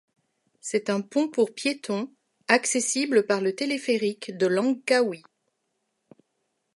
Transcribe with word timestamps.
C'est 0.61 0.89
un 0.89 1.01
pont 1.01 1.29
pour 1.29 1.53
piétons 1.53 2.09
accessible 2.47 3.27
par 3.27 3.39
le 3.39 3.53
téléphérique 3.53 4.35
de 4.35 4.47
Langkawi. 4.47 5.21